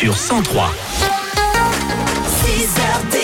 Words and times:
sur 0.00 0.16
103. 0.16 0.70
6h10, 2.46 3.18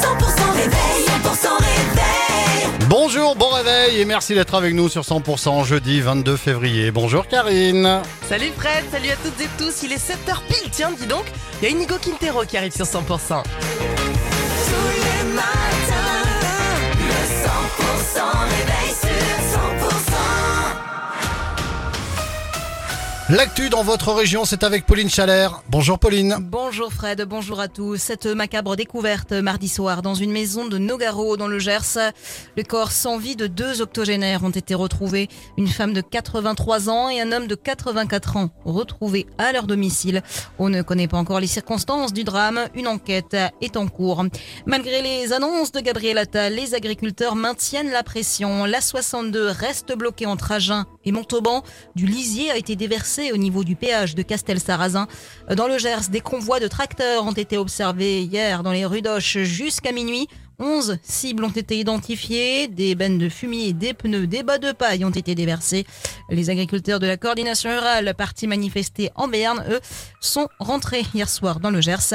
100% 0.00 0.52
réveil, 0.54 1.04
100% 1.04 1.58
réveil. 1.58 2.88
Bonjour, 2.88 3.36
bon 3.36 3.50
réveil 3.50 4.00
et 4.00 4.06
merci 4.06 4.34
d'être 4.34 4.54
avec 4.54 4.72
nous 4.74 4.88
sur 4.88 5.02
100% 5.02 5.66
jeudi 5.66 6.00
22 6.00 6.38
février. 6.38 6.90
Bonjour 6.90 7.26
Karine. 7.26 8.00
Salut 8.26 8.50
Fred, 8.56 8.84
salut 8.90 9.10
à 9.10 9.16
toutes 9.16 9.38
et 9.42 9.48
tous, 9.58 9.82
il 9.82 9.92
est 9.92 9.96
7h 9.96 10.40
pile, 10.48 10.70
tiens 10.70 10.90
dis 10.98 11.06
donc, 11.06 11.24
il 11.60 11.64
y 11.64 11.66
a 11.66 11.70
Inigo 11.76 11.96
Quintero 12.02 12.46
qui 12.46 12.56
arrive 12.56 12.72
sur 12.74 12.86
100%. 12.86 13.02
Tous 13.02 13.44
les 14.96 15.34
matins, 15.34 16.22
le 16.96 18.24
100% 18.24 18.41
L'actu 23.28 23.70
dans 23.70 23.84
votre 23.84 24.12
région, 24.12 24.44
c'est 24.44 24.64
avec 24.64 24.84
Pauline 24.84 25.08
Chalère. 25.08 25.62
Bonjour 25.68 25.96
Pauline. 26.00 26.38
Bonjour 26.40 26.92
Fred, 26.92 27.22
bonjour 27.22 27.60
à 27.60 27.68
tous. 27.68 27.96
Cette 27.96 28.26
macabre 28.26 28.74
découverte 28.74 29.30
mardi 29.30 29.68
soir 29.68 30.02
dans 30.02 30.14
une 30.14 30.32
maison 30.32 30.66
de 30.66 30.76
Nogaro 30.76 31.36
dans 31.36 31.46
le 31.46 31.60
Gers. 31.60 32.10
Le 32.56 32.62
corps 32.64 32.90
sans 32.90 33.18
vie 33.18 33.36
de 33.36 33.46
deux 33.46 33.80
octogénaires 33.80 34.42
ont 34.42 34.50
été 34.50 34.74
retrouvés. 34.74 35.28
Une 35.56 35.68
femme 35.68 35.92
de 35.92 36.00
83 36.00 36.90
ans 36.90 37.08
et 37.10 37.20
un 37.20 37.30
homme 37.30 37.46
de 37.46 37.54
84 37.54 38.36
ans 38.38 38.50
retrouvés 38.64 39.26
à 39.38 39.52
leur 39.52 39.68
domicile. 39.68 40.22
On 40.58 40.68
ne 40.68 40.82
connaît 40.82 41.08
pas 41.08 41.18
encore 41.18 41.38
les 41.38 41.46
circonstances 41.46 42.12
du 42.12 42.24
drame. 42.24 42.66
Une 42.74 42.88
enquête 42.88 43.36
est 43.60 43.76
en 43.76 43.86
cours. 43.86 44.24
Malgré 44.66 45.00
les 45.00 45.32
annonces 45.32 45.70
de 45.70 45.78
Gabriel 45.78 46.18
Attal, 46.18 46.54
les 46.54 46.74
agriculteurs 46.74 47.36
maintiennent 47.36 47.92
la 47.92 48.02
pression. 48.02 48.64
La 48.64 48.80
62 48.80 49.46
reste 49.46 49.96
bloquée 49.96 50.26
entre 50.26 50.50
Agen 50.50 50.86
et 51.04 51.12
Montauban. 51.12 51.62
Du 51.94 52.06
lisier 52.06 52.50
a 52.50 52.56
été 52.56 52.74
déversé 52.74 53.11
au 53.32 53.36
niveau 53.36 53.64
du 53.64 53.76
péage 53.76 54.14
de 54.14 54.22
Castel-Sarrazin. 54.22 55.06
Dans 55.54 55.66
le 55.66 55.78
Gers, 55.78 56.08
des 56.10 56.20
convois 56.20 56.60
de 56.60 56.68
tracteurs 56.68 57.26
ont 57.26 57.32
été 57.32 57.58
observés 57.58 58.22
hier 58.22 58.62
dans 58.62 58.72
les 58.72 58.86
rues 58.86 59.02
d'Auch 59.02 59.38
jusqu'à 59.38 59.92
minuit. 59.92 60.28
11 60.58 60.98
cibles 61.02 61.44
ont 61.44 61.50
été 61.50 61.78
identifiées, 61.78 62.68
des 62.68 62.94
bennes 62.94 63.18
de 63.18 63.28
fumier, 63.28 63.72
des 63.72 63.94
pneus, 63.94 64.26
des 64.26 64.42
bas 64.42 64.58
de 64.58 64.72
paille 64.72 65.04
ont 65.04 65.10
été 65.10 65.34
déversés. 65.34 65.84
Les 66.30 66.48
agriculteurs 66.50 67.00
de 67.00 67.06
la 67.06 67.16
coordination 67.16 67.70
rurale 67.70 68.14
partis 68.14 68.46
manifester 68.46 69.10
en 69.14 69.28
Béarn, 69.28 69.62
eux, 69.68 69.80
sont 70.20 70.48
rentrés 70.58 71.02
hier 71.14 71.28
soir 71.28 71.60
dans 71.60 71.70
le 71.70 71.80
Gers. 71.80 72.14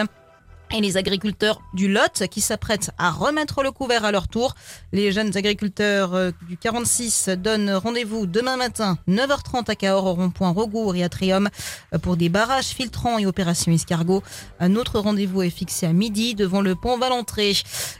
Et 0.73 0.81
les 0.81 0.97
agriculteurs 0.97 1.61
du 1.73 1.87
Lot 1.87 2.27
qui 2.29 2.41
s'apprêtent 2.41 2.91
à 2.97 3.09
remettre 3.09 3.63
le 3.63 3.71
couvert 3.71 4.03
à 4.03 4.11
leur 4.11 4.27
tour. 4.27 4.53
Les 4.91 5.13
jeunes 5.13 5.35
agriculteurs 5.37 6.13
euh, 6.13 6.31
du 6.49 6.57
46 6.57 7.29
donnent 7.29 7.71
rendez-vous 7.71 8.25
demain 8.25 8.57
matin 8.57 8.97
9h30 9.07 9.71
à 9.71 9.75
Cahors 9.75 10.05
au 10.05 10.13
rond-point 10.13 10.49
Rogour 10.49 10.95
et 10.97 11.03
à 11.03 11.09
Trium 11.09 11.47
euh, 11.93 11.97
pour 11.97 12.17
des 12.17 12.27
barrages 12.27 12.65
filtrants 12.65 13.17
et 13.17 13.25
opérations 13.25 13.71
escargot. 13.71 14.23
Un 14.59 14.75
autre 14.75 14.99
rendez-vous 14.99 15.41
est 15.41 15.49
fixé 15.49 15.85
à 15.85 15.93
midi 15.93 16.35
devant 16.35 16.59
le 16.59 16.75
pont 16.75 16.97
Valentré. 16.97 17.53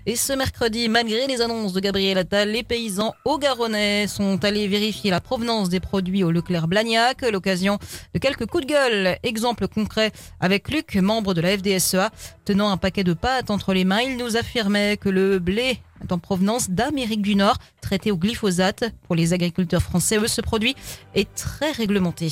Et 0.06 0.18
ce 0.18 0.34
mercredi, 0.34 0.90
malgré 0.90 1.26
les 1.26 1.42
annonces 1.42 1.72
de 1.72 1.80
Gabriel 1.80 2.18
Attal, 2.18 2.52
les 2.52 2.64
paysans 2.64 3.14
au 3.24 3.38
Garonnais 3.38 4.08
sont 4.08 4.44
allés 4.44 4.68
vérifier 4.68 5.10
la 5.10 5.22
provenance 5.22 5.70
des 5.70 5.80
produits 5.80 6.26
au 6.26 6.32
Leclerc 6.32 6.68
Blagnac, 6.68 7.22
l'occasion 7.22 7.80
de 8.14 8.20
quelques 8.20 8.46
coups 8.46 8.66
de 8.66 8.74
gueule. 8.74 9.18
Exemple 9.24 9.70
concret 9.70 10.12
avec 10.42 10.70
Luc, 10.70 10.96
membre 10.96 11.34
de 11.34 11.40
la 11.40 11.58
FDSEA, 11.58 12.12
tenant 12.58 12.72
un 12.72 12.78
paquet 12.78 13.04
de 13.04 13.14
pâtes 13.14 13.52
entre 13.52 13.72
les 13.72 13.86
mains, 13.86 14.02
il 14.02 14.18
nous 14.18 14.36
affirmait 14.36 14.98
que 14.98 15.10
le 15.10 15.38
blé 15.38 15.78
est 16.02 16.12
en 16.12 16.18
provenance 16.18 16.72
d'Amérique 16.72 17.22
du 17.22 17.36
Nord, 17.36 17.58
traité 17.82 18.12
au 18.12 18.18
glyphosate. 18.18 18.86
Pour 19.06 19.16
les 19.16 19.32
agriculteurs 19.32 19.84
français, 19.84 20.18
eux, 20.18 20.26
ce 20.26 20.42
produit 20.42 20.76
est 21.14 21.32
très 21.36 21.70
réglementé. 21.70 22.30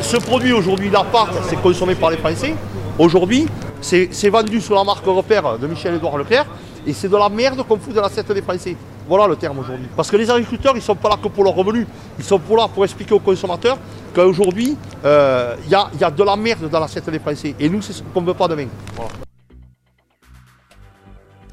Ce 0.00 0.16
produit 0.16 0.54
aujourd'hui, 0.54 0.88
la 0.88 1.04
pâte, 1.04 1.34
c'est 1.50 1.60
consommé 1.60 1.94
par 1.96 2.10
les 2.10 2.16
Français. 2.16 2.54
Aujourd'hui, 2.98 3.46
c'est 3.82 4.30
vendu 4.30 4.58
sous 4.62 4.72
la 4.72 4.84
marque 4.84 5.04
repère 5.04 5.58
de 5.58 5.66
Michel-Édouard 5.66 6.16
Leclerc 6.16 6.46
et 6.86 6.94
c'est 6.94 7.10
de 7.10 7.16
la 7.18 7.28
merde 7.28 7.62
qu'on 7.68 7.76
fout 7.76 7.92
dans 7.92 8.00
l'assiette 8.00 8.32
des 8.32 8.40
Français. 8.40 8.74
Voilà 9.06 9.26
le 9.26 9.36
terme 9.36 9.58
aujourd'hui. 9.58 9.88
Parce 9.94 10.10
que 10.10 10.16
les 10.16 10.30
agriculteurs, 10.30 10.72
ils 10.76 10.78
ne 10.78 10.82
sont 10.82 10.94
pas 10.94 11.10
là 11.10 11.18
que 11.22 11.28
pour 11.28 11.44
leur 11.44 11.54
revenu. 11.54 11.86
Ils 12.18 12.24
sont 12.24 12.38
pour 12.38 12.56
là 12.56 12.68
pour 12.68 12.84
expliquer 12.84 13.12
aux 13.12 13.20
consommateurs 13.20 13.76
qu'aujourd'hui, 14.14 14.78
euh, 15.04 15.56
il 15.66 15.70
y, 15.70 15.74
a, 15.74 15.90
y 16.00 16.04
a 16.04 16.10
de 16.10 16.24
la 16.24 16.36
merde 16.36 16.70
dans 16.70 16.80
l'assiette 16.80 17.10
des 17.10 17.18
Français. 17.18 17.54
Et 17.60 17.68
nous, 17.68 17.82
c'est 17.82 17.92
ce 17.92 18.02
qu'on 18.02 18.22
ne 18.22 18.26
veut 18.28 18.34
pas 18.34 18.48
demain. 18.48 18.68
Voilà. 18.96 19.27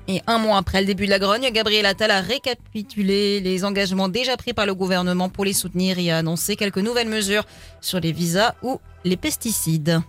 Et 0.08 0.22
un 0.28 0.38
mois 0.38 0.58
après 0.58 0.82
le 0.82 0.88
début 0.88 1.06
de 1.06 1.10
la 1.10 1.20
grogne, 1.20 1.50
Gabriel 1.52 1.86
Attal 1.86 2.12
a 2.12 2.22
récapitulé 2.22 3.40
les 3.40 3.66
engagements 3.66 4.08
déjà 4.08 4.38
pris 4.38 4.54
par 4.54 4.68
le 4.68 4.76
gouvernement 4.76 5.30
pour 5.30 5.46
les 5.46 5.54
soutenir 5.54 5.98
et 5.98 6.12
a 6.12 6.20
annoncé 6.20 6.56
quelques 6.56 6.78
nouvelles 6.78 7.10
mesures 7.10 7.46
sur 7.82 8.00
les 8.00 8.12
visas 8.12 8.54
ou 8.62 8.80
les 9.04 9.18
pesticides. 9.18 10.02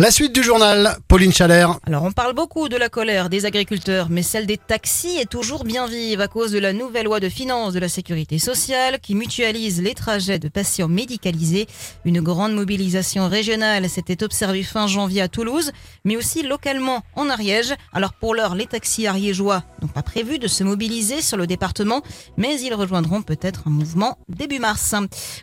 La 0.00 0.10
suite 0.10 0.34
du 0.34 0.42
journal, 0.42 0.96
Pauline 1.08 1.30
Chalère. 1.30 1.78
Alors 1.86 2.04
on 2.04 2.10
parle 2.10 2.32
beaucoup 2.32 2.70
de 2.70 2.76
la 2.78 2.88
colère 2.88 3.28
des 3.28 3.44
agriculteurs, 3.44 4.06
mais 4.08 4.22
celle 4.22 4.46
des 4.46 4.56
taxis 4.56 5.18
est 5.18 5.28
toujours 5.28 5.62
bien 5.62 5.86
vive 5.86 6.22
à 6.22 6.26
cause 6.26 6.52
de 6.52 6.58
la 6.58 6.72
nouvelle 6.72 7.04
loi 7.04 7.20
de 7.20 7.28
finances 7.28 7.74
de 7.74 7.80
la 7.80 7.88
sécurité 7.90 8.38
sociale 8.38 8.98
qui 9.00 9.14
mutualise 9.14 9.82
les 9.82 9.92
trajets 9.92 10.38
de 10.38 10.48
patients 10.48 10.88
médicalisés. 10.88 11.66
Une 12.06 12.22
grande 12.22 12.54
mobilisation 12.54 13.28
régionale 13.28 13.90
s'était 13.90 14.24
observée 14.24 14.62
fin 14.62 14.86
janvier 14.86 15.20
à 15.20 15.28
Toulouse, 15.28 15.70
mais 16.06 16.16
aussi 16.16 16.42
localement 16.44 17.02
en 17.14 17.28
Ariège. 17.28 17.74
Alors 17.92 18.14
pour 18.14 18.34
l'heure, 18.34 18.54
les 18.54 18.64
taxis 18.64 19.06
ariégeois 19.06 19.64
n'ont 19.82 19.88
pas 19.88 20.02
prévu 20.02 20.38
de 20.38 20.48
se 20.48 20.64
mobiliser 20.64 21.20
sur 21.20 21.36
le 21.36 21.46
département, 21.46 22.00
mais 22.38 22.58
ils 22.58 22.72
rejoindront 22.72 23.20
peut-être 23.20 23.64
un 23.66 23.70
mouvement 23.70 24.16
début 24.30 24.60
mars. 24.60 24.94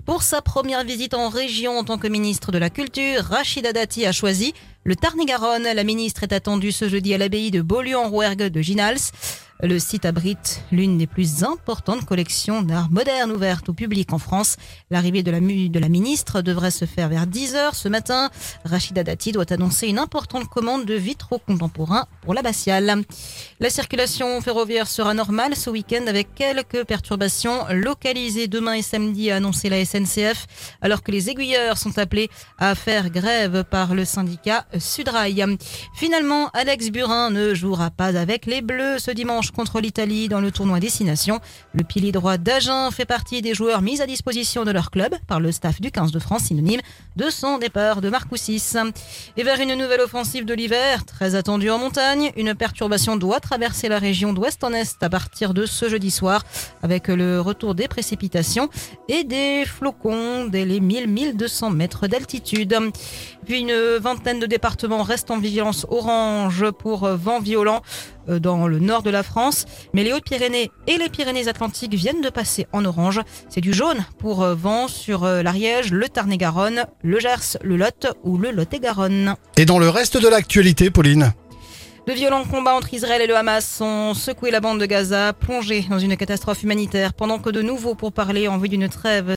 Pour 0.07 0.23
sa 0.23 0.41
première 0.41 0.83
visite 0.83 1.13
en 1.13 1.29
région 1.29 1.77
en 1.77 1.83
tant 1.83 1.99
que 1.99 2.07
ministre 2.07 2.51
de 2.51 2.57
la 2.57 2.71
Culture, 2.71 3.21
Rachida 3.21 3.71
Dati 3.71 4.07
a 4.07 4.11
choisi 4.11 4.46
le 4.83 4.95
Tarn-et-Garonne. 4.95 5.63
La 5.63 5.83
ministre 5.83 6.23
est 6.23 6.33
attendue 6.33 6.71
ce 6.71 6.89
jeudi 6.89 7.13
à 7.13 7.17
l'abbaye 7.17 7.51
de 7.51 7.61
Beaulieu-en-Rouergue 7.61 8.43
de 8.43 8.61
Ginals. 8.61 8.97
Le 9.63 9.79
site 9.79 10.05
abrite 10.05 10.61
l'une 10.71 10.99
des 10.99 11.07
plus 11.07 11.43
importantes 11.43 12.05
collections 12.05 12.61
d'art 12.61 12.91
moderne 12.91 13.31
ouvertes 13.31 13.69
au 13.69 13.73
public 13.73 14.13
en 14.13 14.19
France. 14.19 14.55
L'arrivée 14.91 15.23
de 15.23 15.31
la, 15.31 15.89
ministre 15.89 16.43
devrait 16.43 16.69
se 16.69 16.85
faire 16.85 17.09
vers 17.09 17.25
10h 17.25 17.73
ce 17.73 17.89
matin. 17.89 18.29
Rachida 18.65 19.03
Dati 19.03 19.31
doit 19.31 19.51
annoncer 19.51 19.87
une 19.87 19.97
importante 19.97 20.47
commande 20.47 20.85
de 20.85 20.93
vitraux 20.93 21.39
contemporains 21.39 22.05
pour 22.21 22.35
l'abbatiale. 22.35 23.03
La 23.59 23.69
circulation 23.71 24.39
ferroviaire 24.41 24.87
sera 24.87 25.15
normale 25.15 25.55
ce 25.55 25.71
week-end 25.71 26.05
avec 26.05 26.35
quelques 26.35 26.83
perturbations 26.85 27.65
localisées 27.71 28.47
demain 28.47 28.73
et 28.73 28.83
samedi, 28.83 29.31
a 29.31 29.37
annoncé 29.37 29.69
la 29.69 29.83
SNCF, 29.83 30.45
alors 30.81 31.01
que 31.01 31.11
les 31.11 31.31
aiguilleurs 31.31 31.79
sont 31.79 31.97
appelés 31.97 32.29
à 32.59 32.75
faire 32.75 33.09
grève 33.09 33.63
par 33.63 33.95
le 33.95 34.05
syndicat 34.05 34.67
Sudrail. 34.77 35.57
Finalement, 35.95 36.49
Alex 36.49 36.91
Burin 36.91 37.31
ne 37.31 37.55
jouera 37.55 37.89
pas 37.89 38.15
avec 38.15 38.45
les 38.45 38.61
Bleus 38.61 38.99
ce 38.99 39.09
dimanche 39.09 39.46
contre 39.51 39.79
l'Italie 39.79 40.29
dans 40.29 40.41
le 40.41 40.51
tournoi 40.51 40.79
Destination. 40.79 41.39
Le 41.73 41.83
pilier 41.83 42.11
droit 42.11 42.37
d'Agen 42.37 42.91
fait 42.91 43.05
partie 43.05 43.41
des 43.41 43.53
joueurs 43.53 43.81
mis 43.81 44.01
à 44.01 44.05
disposition 44.07 44.65
de 44.65 44.71
leur 44.71 44.91
club 44.91 45.13
par 45.27 45.39
le 45.39 45.51
staff 45.51 45.81
du 45.81 45.91
15 45.91 46.11
de 46.11 46.19
France, 46.19 46.43
synonyme 46.43 46.81
de 47.15 47.29
son 47.29 47.57
départ 47.57 48.01
de 48.01 48.09
Marcoussis. 48.09 48.75
Et 49.37 49.43
vers 49.43 49.59
une 49.59 49.75
nouvelle 49.75 50.01
offensive 50.01 50.45
de 50.45 50.53
l'hiver, 50.53 51.05
très 51.05 51.35
attendue 51.35 51.69
en 51.69 51.79
montagne, 51.79 52.31
une 52.35 52.55
perturbation 52.55 53.17
doit 53.17 53.39
traverser 53.39 53.89
la 53.89 53.99
région 53.99 54.33
d'ouest 54.33 54.63
en 54.63 54.73
est 54.73 55.01
à 55.01 55.09
partir 55.09 55.53
de 55.53 55.65
ce 55.65 55.89
jeudi 55.89 56.11
soir, 56.11 56.43
avec 56.81 57.07
le 57.07 57.41
retour 57.41 57.75
des 57.75 57.87
précipitations 57.87 58.69
et 59.07 59.23
des 59.23 59.65
flocons 59.65 60.45
dès 60.45 60.65
les 60.65 60.79
1000-1200 60.79 61.73
mètres 61.73 62.07
d'altitude. 62.07 62.75
Puis 63.45 63.61
une 63.61 63.97
vingtaine 63.97 64.39
de 64.39 64.45
départements 64.45 65.03
restent 65.03 65.31
en 65.31 65.39
vigilance 65.39 65.85
orange 65.89 66.69
pour 66.71 67.07
vent 67.07 67.39
violent 67.39 67.81
dans 68.27 68.67
le 68.67 68.79
nord 68.79 69.03
de 69.03 69.09
la 69.09 69.23
France, 69.23 69.65
mais 69.93 70.03
les 70.03 70.13
Hautes-Pyrénées 70.13 70.71
et 70.87 70.97
les 70.97 71.09
Pyrénées-Atlantiques 71.09 71.93
viennent 71.93 72.21
de 72.21 72.29
passer 72.29 72.67
en 72.73 72.85
orange. 72.85 73.21
C'est 73.49 73.61
du 73.61 73.73
jaune 73.73 74.05
pour 74.19 74.43
euh, 74.43 74.55
vent 74.55 74.87
sur 74.87 75.23
euh, 75.23 75.43
l'Ariège, 75.43 75.91
le 75.91 76.07
Tarn-et-Garonne, 76.09 76.85
le 77.03 77.19
Gers, 77.19 77.57
le 77.63 77.77
Lot 77.77 78.07
ou 78.23 78.37
le 78.37 78.51
Lot-et-Garonne. 78.51 79.35
Et 79.55 79.65
dans 79.65 79.79
le 79.79 79.89
reste 79.89 80.17
de 80.17 80.27
l'actualité, 80.27 80.89
Pauline. 80.89 81.33
De 82.07 82.13
violents 82.13 82.45
combats 82.45 82.73
entre 82.73 82.93
Israël 82.93 83.21
et 83.21 83.27
le 83.27 83.35
Hamas 83.35 83.81
ont 83.81 84.13
secoué 84.13 84.49
la 84.49 84.61
bande 84.61 84.79
de 84.79 84.85
Gaza, 84.85 85.33
plongée 85.33 85.85
dans 85.89 85.99
une 85.99 86.15
catastrophe 86.15 86.63
humanitaire, 86.63 87.13
pendant 87.13 87.37
que 87.37 87.49
de 87.49 87.61
nouveaux 87.61 87.95
pourparlers 87.95 88.47
en 88.47 88.57
vue 88.57 88.69
d'une 88.69 88.87
trêve 88.87 89.35